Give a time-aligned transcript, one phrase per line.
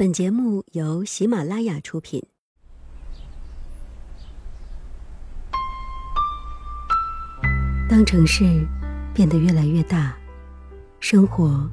[0.00, 2.24] 本节目由喜马拉雅出品。
[7.86, 8.66] 当城市
[9.12, 10.16] 变得越来越大，
[11.00, 11.68] 生活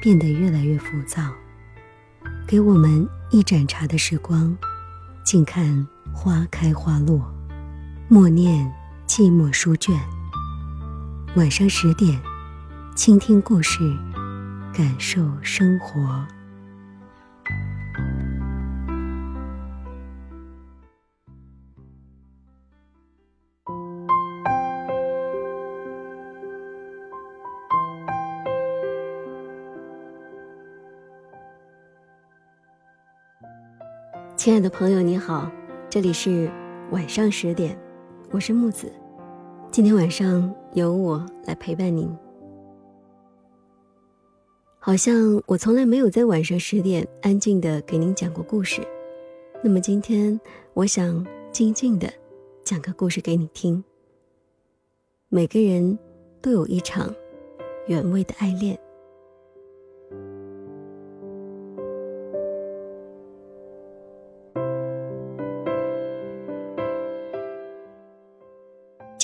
[0.00, 1.30] 变得越来越浮躁，
[2.46, 4.56] 给我们一盏茶的时光，
[5.22, 7.20] 静看花开花落，
[8.08, 8.66] 默念
[9.06, 9.94] 寂寞书卷。
[11.36, 12.18] 晚上十点，
[12.96, 13.94] 倾听故事，
[14.72, 16.26] 感受生活。
[34.48, 35.52] 亲爱的朋友，你好，
[35.90, 36.50] 这里是
[36.90, 37.78] 晚上十点，
[38.30, 38.90] 我是木子，
[39.70, 42.10] 今天晚上由我来陪伴您。
[44.78, 48.80] 好像我从来没有在晚上十点安静的给您讲过故事，
[49.62, 50.40] 那么今天
[50.72, 52.10] 我想静静的
[52.64, 53.84] 讲个故事给你听。
[55.28, 55.98] 每个人
[56.40, 57.14] 都有一场
[57.86, 58.80] 原味的爱恋。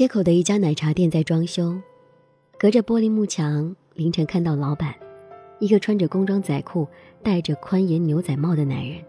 [0.04, 1.80] 街口的一家奶茶店在装修，
[2.58, 4.94] 隔着玻璃幕墙，凌晨看到老板，
[5.60, 6.86] 一个穿着工装仔裤、
[7.22, 9.02] 戴着宽檐牛仔帽的男人，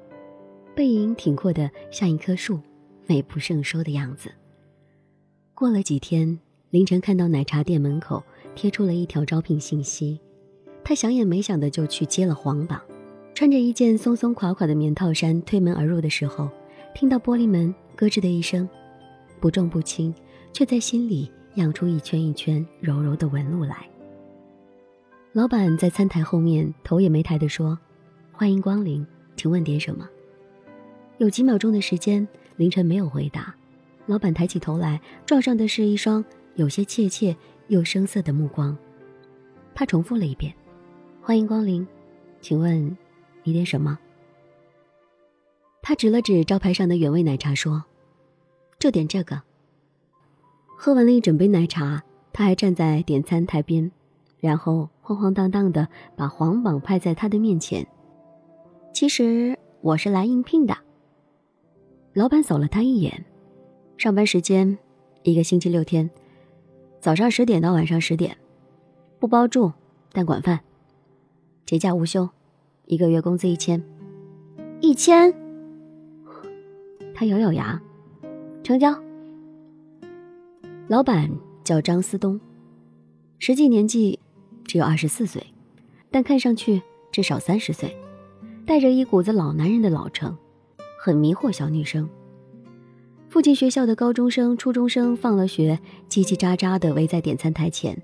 [0.73, 2.61] 背影挺阔的像一棵树，
[3.07, 4.31] 美不胜收的样子。
[5.53, 8.23] 过了几天，凌晨看到奶茶店门口
[8.55, 10.17] 贴出了一条招聘信息，
[10.81, 12.79] 他想也没想的就去接了黄榜，
[13.33, 16.49] 穿着一件松松垮垮的棉套衫推门而入的时候，
[16.93, 18.69] 听到玻璃门咯吱的一声，
[19.41, 20.15] 不重不轻。
[20.55, 23.85] 却在心里养出一圈一圈柔柔的纹路来。
[25.33, 27.77] 老板在餐台后面头也没抬地说
[28.31, 30.07] ：“欢迎光临，请问点什么？”
[31.19, 33.53] 有几秒钟的时间，凌晨没有回答。
[34.05, 36.23] 老板抬起头来，撞上的是一双
[36.55, 37.35] 有些怯怯
[37.67, 38.77] 又生涩的目光。
[39.73, 40.53] 他重复了一遍
[41.21, 41.85] ：“欢迎光临，
[42.39, 42.97] 请问
[43.43, 43.99] 你点什么？”
[45.83, 47.83] 他指了指招牌上的原味奶茶说
[48.79, 49.41] ：“就点这个。”
[50.85, 53.89] 喝完了一整杯奶茶，他还站在点餐台边，
[54.39, 57.87] 然后晃晃荡荡的把黄榜拍在他的面前。
[58.93, 60.77] 其实我是来应聘的。
[62.13, 63.25] 老板扫了他一眼，
[63.97, 64.77] 上班时间
[65.23, 66.07] 一个星期六天，
[66.99, 68.37] 早上十点到晚上十点，
[69.17, 69.73] 不包住，
[70.11, 70.59] 但管饭，
[71.65, 72.29] 节假无休，
[72.85, 73.83] 一个月工资一千，
[74.81, 75.33] 一千。
[77.15, 77.81] 他咬咬牙，
[78.61, 79.04] 成交。
[80.87, 81.31] 老板
[81.63, 82.39] 叫张思东，
[83.39, 84.19] 实际年纪
[84.65, 85.43] 只有二十四岁，
[86.11, 86.79] 但看上去
[87.11, 87.97] 至少三十岁，
[88.67, 90.37] 带着一股子老男人的老成，
[91.03, 92.07] 很迷惑小女生。
[93.29, 97.99] 附近学校的高中生、初中生放了学，叽叽喳喳地围在点餐台前，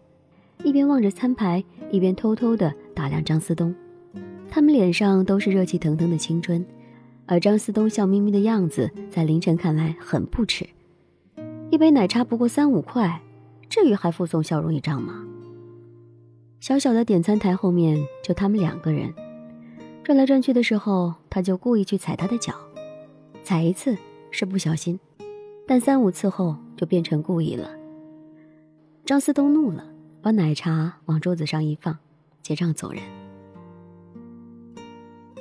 [0.63, 3.75] 一边望着餐牌，一边偷偷地打量张思东。
[4.49, 6.65] 他们脸上都是热气腾腾的青春，
[7.27, 10.67] 而张思东笑眯眯的样子，在凌晨看来很不耻。
[11.71, 13.21] 一杯奶茶不过三五块，
[13.69, 15.25] 至于还附送笑容一张吗？
[16.59, 19.13] 小小的点餐台后面就他们两个人，
[20.03, 22.53] 转来转去的时候，他就故意去踩他的脚，
[23.45, 23.95] 踩一次
[24.31, 24.99] 是不小心，
[25.65, 27.71] 但三五次后就变成故意了。
[29.05, 29.85] 张思东怒了，
[30.21, 31.97] 把奶茶往桌子上一放，
[32.43, 33.01] 结账走人。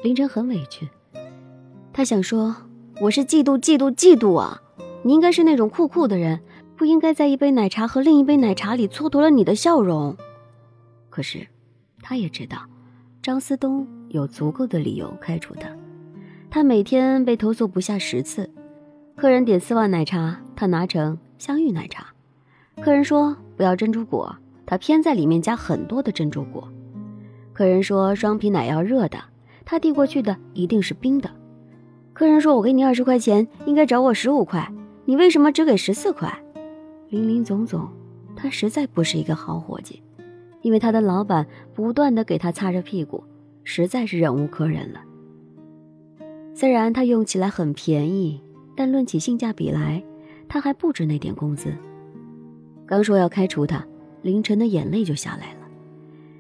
[0.05, 0.89] 林晨很委屈，
[1.93, 2.55] 他想说
[3.03, 4.63] ：“我是嫉妒，嫉妒，嫉妒啊！”
[5.03, 6.41] 你应该是那种酷酷的人，
[6.77, 10.17] 不应该在一杯奶茶和另一杯奶茶里蹉跎了你的笑容。
[11.09, 11.47] 可是，
[12.03, 12.59] 他也知道，
[13.23, 15.69] 张思东有足够的理由开除他。
[16.51, 18.51] 他每天被投诉不下十次，
[19.17, 22.05] 客人点丝袜奶茶，他拿成香芋奶茶；
[22.83, 26.63] 客人说不要珍珠果，他偏在里面加很多的珍珠果；
[27.53, 29.19] 客人说双皮奶要热的，
[29.65, 31.31] 他递过去的一定是冰的；
[32.13, 34.71] 客人说我给你二十块钱，应该找我十五块。
[35.11, 36.33] 你为什么只给十四块？
[37.09, 37.89] 林林总总，
[38.37, 40.01] 他实在不是一个好伙计，
[40.63, 43.25] 因为他的老板不断的给他擦着屁股，
[43.65, 45.01] 实在是忍无可忍了。
[46.55, 48.41] 虽然他用起来很便宜，
[48.77, 50.01] 但论起性价比来，
[50.49, 51.75] 他还不值那点工资。
[52.87, 53.85] 刚说要开除他，
[54.23, 55.67] 凌晨的眼泪就下来了。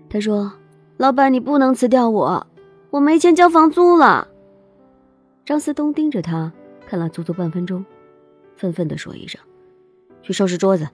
[0.08, 0.52] 他说
[0.96, 2.46] ：“老板，你不能辞掉我，
[2.90, 4.28] 我没钱交房租了。”
[5.44, 6.52] 张思东盯着他
[6.87, 7.84] 看了足足半分钟。
[8.60, 9.40] 愤愤地说一声
[10.20, 10.84] ：“去收拾桌子。”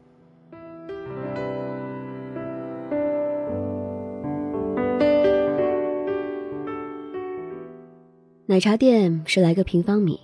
[8.46, 10.20] 奶茶店是来个平方米，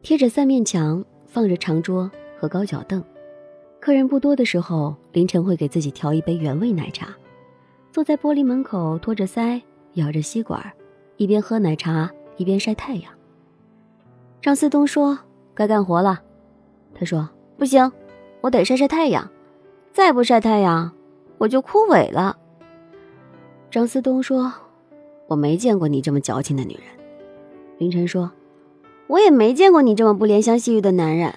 [0.00, 3.04] 贴着三面墙，放着长桌和高脚凳。
[3.78, 7.14] 客人不多的时候，凌晨会给自己调一杯原味奶茶，
[7.90, 9.60] 坐在玻璃门口，托着腮，
[9.92, 10.72] 咬着吸管，
[11.18, 13.12] 一边喝奶茶一边晒太阳。
[14.40, 15.18] 张思东说
[15.52, 16.22] ：“该干活了。”
[16.94, 17.28] 他说
[17.58, 17.90] ：“不行，
[18.40, 19.30] 我得晒晒太阳，
[19.92, 20.92] 再不晒太阳，
[21.38, 22.38] 我就枯萎了。”
[23.70, 24.52] 张思东说
[25.28, 26.84] ：“我没见过你这么矫情的女人。”
[27.78, 28.30] 凌晨说
[29.08, 31.34] ：“我也没见过你这么不怜香惜玉的男人。”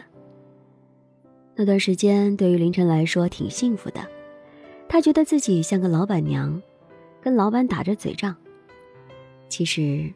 [1.56, 4.02] 那段时间对于凌晨来说挺幸福的，
[4.90, 6.62] 他觉得自己像个老板娘，
[7.22, 8.36] 跟老板打着嘴仗。
[9.48, 10.12] 其实，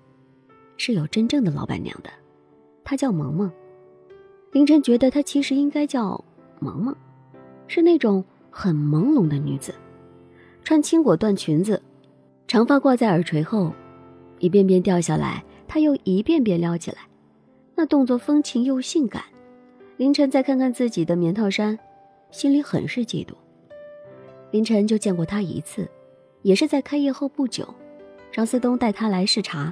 [0.76, 2.10] 是有真正的老板娘的，
[2.84, 3.50] 她叫萌萌。
[4.52, 6.24] 凌晨觉得她其实应该叫
[6.60, 6.96] 萌萌，
[7.68, 9.74] 是那种很朦胧的女子，
[10.64, 11.82] 穿青果缎裙子，
[12.48, 13.72] 长发挂在耳垂后，
[14.40, 15.44] 一遍遍掉下来。
[15.68, 16.98] 她又一遍遍撩起来，
[17.76, 19.22] 那动作风情又性感。
[19.98, 21.78] 凌晨再看看自己的棉套衫，
[22.32, 23.34] 心里很是嫉妒。
[24.50, 25.88] 凌晨就见过他一次，
[26.42, 27.72] 也是在开业后不久，
[28.32, 29.72] 张思东带他来视察，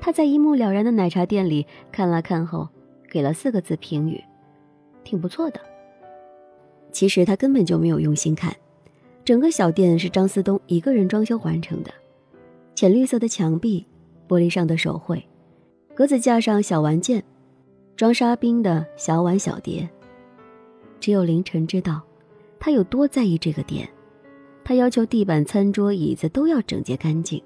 [0.00, 2.66] 他在一目了然的奶茶店里看了看后，
[3.16, 4.22] 给了四个字评语：
[5.02, 5.58] 挺不错的。
[6.92, 8.54] 其实他根本就没有用心看，
[9.24, 11.90] 整个小店是张思东一个人装修完成的，
[12.74, 13.86] 浅绿色的墙壁。
[14.28, 15.24] 玻璃上的手绘，
[15.94, 17.24] 格子架上小玩件，
[17.96, 19.88] 装沙冰的小碗小碟。
[21.00, 22.02] 只有凌晨知道，
[22.60, 23.88] 他有多在意这个店。
[24.62, 27.42] 他要求地板、餐桌、椅子都要整洁干净，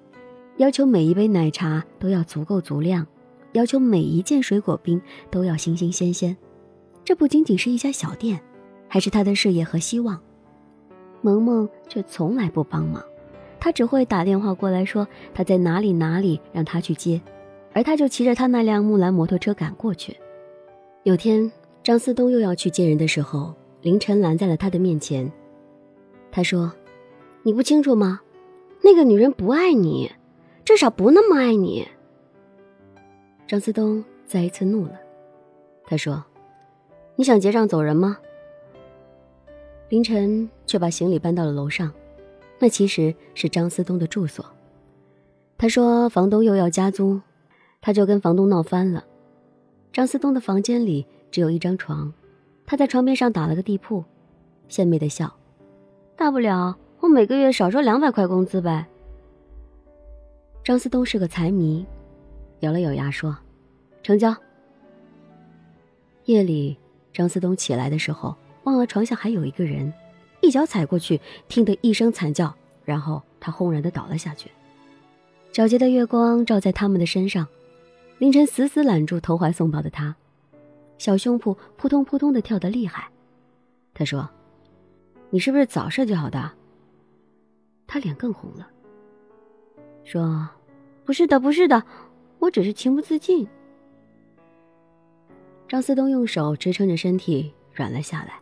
[0.56, 3.06] 要求每一杯奶茶都要足够足量，
[3.52, 5.00] 要求每一件水果冰
[5.31, 6.37] 都要新新鲜鲜。
[7.05, 8.41] 这不仅仅是一家小店，
[8.88, 10.20] 还是他的事业和希望。
[11.23, 13.02] 萌萌却从来不帮忙。
[13.58, 17.20] 他只会打电话过来，说他在哪里哪里，让他去接，
[17.75, 20.17] 而他就骑着他那辆木兰摩托车赶过去。
[21.02, 21.52] 有天，
[21.82, 25.31] 张思东又要去接人的时候，凌晨拦在了他的面前。
[26.32, 26.73] 他说
[27.43, 28.20] ：“你不清楚吗？
[28.82, 30.11] 那个女人不爱你，
[30.64, 31.87] 至少不那么爱你。”
[33.50, 34.93] 张思东再一次怒了，
[35.85, 36.25] 他说
[37.19, 38.17] ：“你想结账走人吗？”
[39.91, 41.93] 凌晨却把行李搬到了楼上。
[42.61, 44.47] 那其实是张思东的住所。
[45.58, 47.20] 他说房东又要加租，
[47.81, 49.05] 他就跟房东闹翻了。
[49.93, 52.12] 张思东的房间里只有一张床，
[52.64, 54.05] 他在床边上打了个地铺，
[54.69, 55.35] 献媚的笑。
[56.14, 58.87] 大不了我每个月少收两百块工资呗。
[60.62, 61.85] 张思东是个财迷，
[62.61, 63.37] 咬了咬牙说
[64.03, 64.35] ：“成交。”
[66.27, 66.79] 夜里，
[67.12, 69.93] 张思东起来的时候，忘了床下还有一个人。
[70.43, 72.55] 一脚踩过去，听得一声惨叫，
[72.85, 74.51] 然后他轰然的倒了下去。
[75.53, 77.47] 皎洁的月光照在他们的身上，
[78.19, 80.15] 凌晨死死揽住投怀送抱的他，
[80.97, 83.11] 小胸脯扑通扑通的跳得厉害。
[83.93, 84.29] 他说
[85.29, 86.51] ：“你是不是早睡就好的？”
[87.87, 88.67] 他脸更红了，
[90.05, 90.49] 说
[91.05, 91.85] ：“不是的，不是的，
[92.40, 93.46] 我只是情不自禁。”
[95.69, 98.40] 张思东用手支撑着身体，软了下来。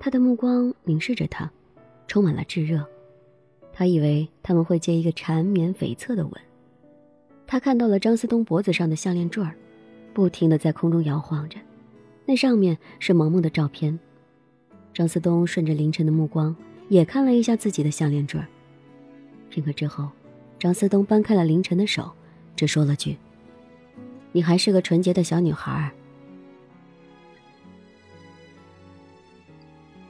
[0.00, 1.50] 他的目光凝视着他，
[2.06, 2.84] 充满了炙热。
[3.72, 6.32] 他以为他们会接一个缠绵悱恻的吻。
[7.46, 9.54] 他看到了张思东脖子上的项链坠儿，
[10.14, 11.58] 不停的在空中摇晃着，
[12.24, 13.98] 那上面是萌萌的照片。
[14.92, 16.54] 张思东顺着凌晨的目光，
[16.88, 18.46] 也看了一下自己的项链坠儿。
[19.50, 20.08] 片刻之后，
[20.58, 22.10] 张思东搬开了凌晨的手，
[22.56, 23.16] 只说了句
[24.32, 25.90] ：“你还是个纯洁的小女孩。”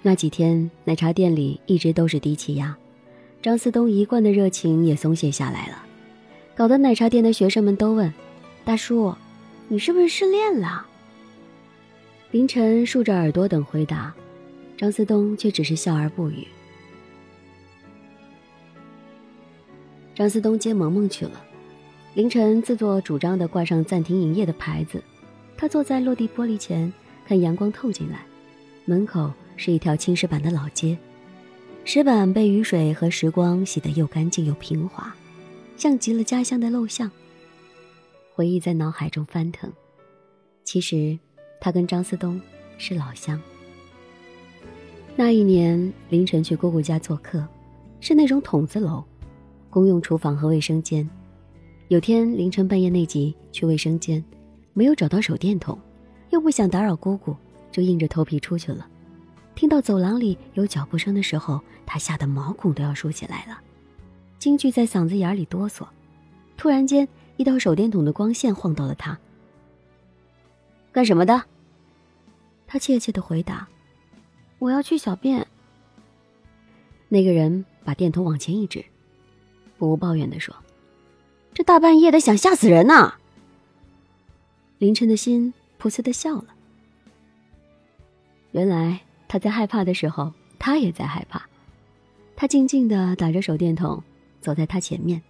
[0.03, 2.77] 那几天，奶茶店里一直都是低气压，
[3.41, 5.83] 张思东一贯的热情也松懈下来了，
[6.55, 8.13] 搞得奶茶店的学生们都问
[8.67, 9.15] ：“大叔，
[9.69, 10.87] 你是不是失恋了？”
[12.33, 14.15] 凌晨竖着耳朵等回答，
[14.77, 16.47] 张思东却只是笑而不语。
[20.15, 21.43] 张思东接萌萌去了，
[22.15, 25.03] 凌晨自作主张的挂上暂停营业的牌子，
[25.57, 26.93] 他坐在落地玻璃前，
[27.27, 28.25] 看阳光透进来，
[28.85, 29.33] 门口。
[29.57, 30.99] 是一条青石板的老街，
[31.85, 35.15] 石板被雨水和时光洗得又干净又平滑，
[35.77, 37.09] 像极了家乡的陋巷。
[38.35, 39.73] 回忆在脑海中翻腾。
[40.65, 41.17] 其实，
[41.61, 42.41] 他跟张思东
[42.79, 43.41] 是老乡。
[45.15, 47.47] 那一年，凌晨去姑姑家做客，
[48.01, 49.05] 是那种筒子楼，
[49.71, 51.09] 公用厨房和卫生间。
[51.89, 54.25] 有天凌晨半夜内急去卫生间，
[54.73, 55.79] 没有找到手电筒，
[56.31, 57.37] 又不想打扰姑姑，
[57.71, 58.89] 就硬着头皮出去了。
[59.55, 63.61] 听到走廊里有脚步声的时候，他吓得毛孔都要竖起来了，
[64.39, 65.87] 京剧在嗓子眼里哆嗦。
[66.57, 69.19] 突然间，一道手电筒的光线晃到了他。
[70.91, 71.45] 干什么的？
[72.67, 73.69] 他怯怯的回答
[74.59, 75.47] ：“我要去小便。”
[77.11, 78.83] 那个人把电筒往前一指，
[79.77, 80.55] 不抱怨的说
[81.55, 83.15] ：“这大半夜的，想吓死人呐！”
[84.79, 86.47] 凌晨的心噗呲的笑了。
[88.51, 91.49] 原来他在害怕的时候，他也在害怕。
[92.35, 94.03] 他静静的打着手电筒，
[94.41, 95.23] 走在他前面，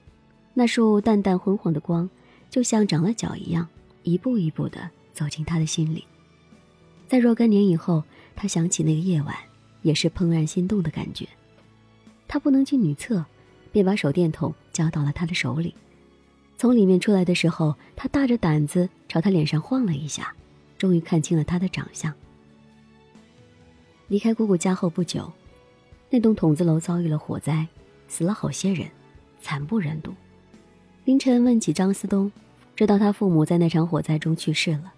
[0.54, 2.08] 那束淡淡昏黄的光，
[2.48, 3.68] 就像长了脚一样，
[4.02, 6.06] 一步一步的走进他的心里。
[7.06, 8.02] 在若干年以后，
[8.34, 9.36] 他想起那个夜晚，
[9.82, 11.28] 也是怦然心动的感觉。
[12.26, 13.24] 他不能进女厕，
[13.70, 15.74] 便把手电筒交到了他的手里。
[16.56, 20.34] 从里面出来的时候，他大着胆子朝他脸上晃了一下，
[20.78, 22.12] 终于看清了他的长相。
[24.08, 25.32] 离开姑姑家后不久。
[26.10, 27.66] 那栋筒子楼遭遇了火灾，
[28.06, 28.88] 死了好些人，
[29.40, 30.14] 惨不忍睹。
[31.04, 32.30] 凌晨问起张思东，
[32.76, 34.92] 知道他父母在那场火灾中去世了，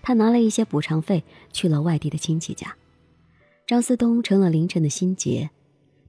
[0.00, 2.72] 他拿了一些补偿费去了外地的亲戚家。
[3.66, 5.50] 张思东成了凌晨的心结，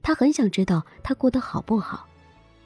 [0.00, 2.06] 他很想知道他过得好不好。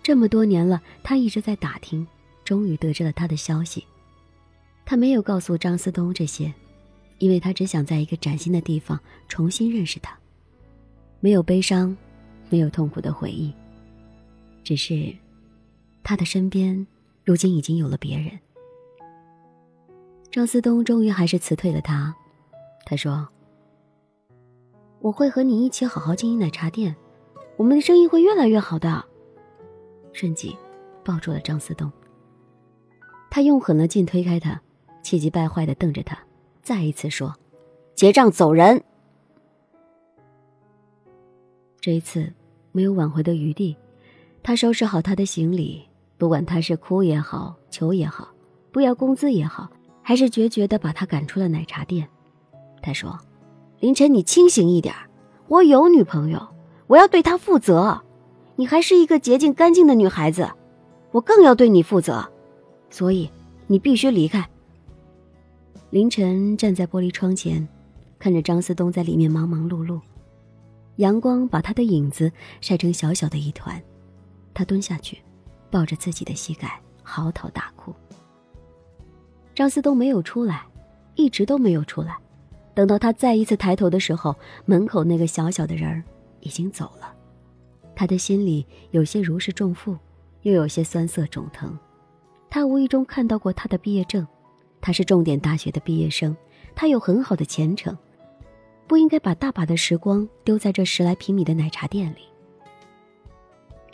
[0.02, 2.06] 这么多年了，他一直在打听，
[2.46, 3.84] 终于得知了他的消息。
[4.86, 6.54] 他没有告诉张思东这些，
[7.18, 8.98] 因为他只想在一个崭新的地方
[9.28, 10.16] 重新认识他。
[11.18, 11.94] 没有悲伤，
[12.48, 13.52] 没有痛苦的回忆，
[14.62, 15.12] 只是
[16.04, 16.86] 他的身边
[17.24, 18.30] 如今已经有了别人。
[20.30, 22.14] 张思东终于还是辞退了他，
[22.84, 23.26] 他说
[25.00, 26.94] ：“我会和你一起好好经营奶茶店，
[27.56, 29.04] 我们的生意会越来越好的。”
[30.12, 30.56] 顺吉
[31.02, 31.90] 抱住了张思东，
[33.30, 34.60] 他用狠了劲推开他，
[35.02, 36.18] 气急败坏的瞪着他，
[36.62, 37.34] 再一次说
[37.94, 38.82] ：“结账走人。”
[41.80, 42.32] 这一次，
[42.72, 43.76] 没有挽回的余地。
[44.42, 48.28] 他收拾好他的行李，不管他是哭也好，求也好，
[48.72, 49.70] 不要工资也好，
[50.02, 52.08] 还是决绝的把他赶出了奶茶店。
[52.80, 53.18] 他说
[53.80, 54.94] ：“凌晨，你清醒一点，
[55.48, 56.48] 我有女朋友，
[56.86, 58.02] 我要对她负责。
[58.54, 60.48] 你还是一个洁净干净的女孩子，
[61.10, 62.32] 我更要对你负责。
[62.90, 63.30] 所以，
[63.66, 64.48] 你必须离开。”
[65.90, 67.66] 凌晨站在玻璃窗前，
[68.18, 70.00] 看着张思东在里面忙忙碌碌。
[70.96, 73.80] 阳光把他的影子晒成小小的一团，
[74.54, 75.18] 他蹲下去，
[75.70, 77.94] 抱着自己的膝盖嚎啕大哭。
[79.54, 80.66] 张思东没有出来，
[81.14, 82.16] 一直都没有出来。
[82.74, 86.02] 等到他再一次抬头的时候，门口那个小小的人儿
[86.40, 87.14] 已经走了。
[87.94, 89.96] 他的心里有些如释重负，
[90.42, 91.78] 又有些酸涩肿疼。
[92.48, 94.26] 他无意中看到过他的毕业证，
[94.80, 96.36] 他是重点大学的毕业生，
[96.74, 97.96] 他有很好的前程。
[98.86, 102.20] 不应该把大把的时光丢在这十来平米的奶茶店里。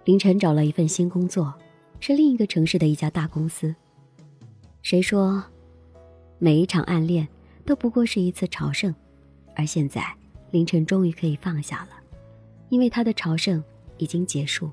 [0.04, 1.54] 凌晨找了一份新工作，
[1.98, 3.74] 是另一个城市的一家大公司。
[4.82, 5.42] 谁说，
[6.38, 7.26] 每一场暗恋
[7.64, 8.94] 都不过是一次朝圣？
[9.56, 10.04] 而现在，
[10.50, 11.90] 凌晨终于可以放下了，
[12.68, 13.64] 因为他的朝圣
[13.96, 14.70] 已经结束，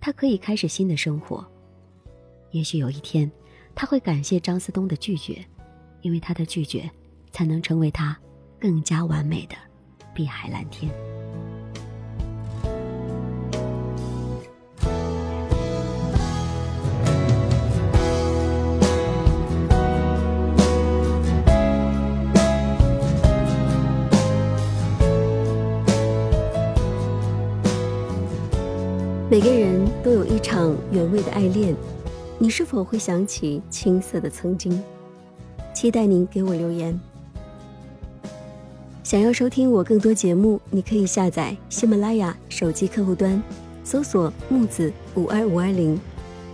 [0.00, 1.46] 他可以开始新的生活。
[2.56, 3.30] 也许有一天，
[3.74, 5.44] 他会感谢张思东的拒绝，
[6.00, 6.90] 因为他的拒绝，
[7.30, 8.16] 才能成为他。
[8.58, 9.54] 更加完美的
[10.14, 10.90] 碧海蓝天。
[29.28, 31.76] 每个人都有一场原味的爱恋，
[32.38, 34.78] 你是否会想起青涩的曾经？
[35.72, 36.98] 期待您给我留言。
[39.02, 43.42] 想要收听我更多节目，你可以下载喜马拉雅手机客户端，
[43.82, 45.98] 搜索“木子五二五二零”，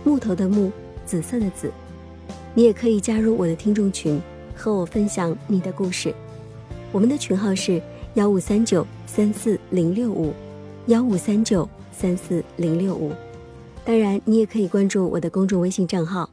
[0.05, 0.71] 木头的木，
[1.05, 1.69] 紫色的紫。
[2.53, 4.21] 你也可以加入我的听众群，
[4.55, 6.13] 和我分享你的故事。
[6.93, 7.81] 我们的群号是
[8.13, 10.31] 幺五三九三四零六五，
[10.85, 13.11] 幺五三九三四零六五。
[13.85, 16.29] 当然，你也可以关注我的公众微信账号，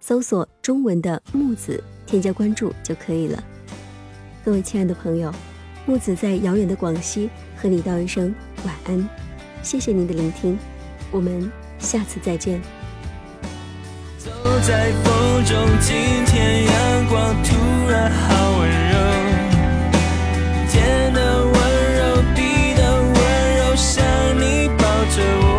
[0.00, 3.42] 搜索中文的木子，添加关注就可以了。
[4.44, 5.32] 各位亲爱的朋友。
[5.84, 8.32] 木子在遥远的广西和你道一声
[8.64, 9.08] 晚安，
[9.64, 10.56] 谢谢您的聆听，
[11.10, 12.62] 我们下次再见。
[14.16, 14.30] 走
[14.64, 17.56] 在风中，今天阳光突
[17.90, 18.94] 然好温柔，
[20.70, 21.52] 天的温
[21.96, 23.12] 柔，地的温
[23.58, 24.06] 柔，像
[24.38, 25.51] 你抱着我，